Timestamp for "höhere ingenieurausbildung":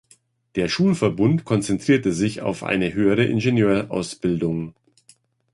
2.91-4.73